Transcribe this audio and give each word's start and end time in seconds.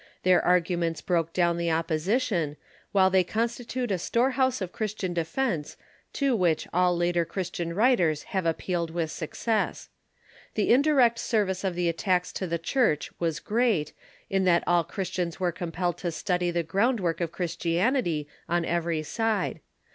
Their 0.23 0.43
arguments 0.43 0.99
broke 0.99 1.31
down 1.31 1.57
the 1.57 1.69
opposition, 1.69 2.57
while 2.91 3.11
they 3.11 3.23
con 3.23 3.47
stitute 3.47 3.91
a 3.91 3.99
storehouse 3.99 4.59
of 4.59 4.71
Christian 4.71 5.13
defence 5.13 5.77
to 6.13 6.35
which 6.35 6.67
all 6.73 6.97
later 6.97 7.23
Christian 7.23 7.75
writers 7.75 8.23
have 8.33 8.47
appealed 8.47 8.89
with 8.89 9.11
success. 9.11 9.89
The 10.55 10.73
indirect 10.73 11.19
service 11.19 11.63
of 11.63 11.75
the 11.75 11.87
attacks 11.87 12.33
to 12.33 12.47
the 12.47 12.57
Church 12.57 13.11
was 13.19 13.39
great, 13.39 13.93
in 14.27 14.43
that 14.45 14.63
all 14.65 14.83
Christians 14.83 15.39
were 15.39 15.51
compelled 15.51 15.99
to 15.99 16.09
study 16.11 16.49
the 16.49 16.63
groundwork 16.63 17.21
of 17.21 17.31
Chris 17.31 17.55
tianity, 17.55 18.25
on 18.49 18.65
every 18.65 19.03
side. 19.03 19.59